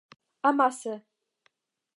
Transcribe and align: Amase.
Amase. 0.49 0.93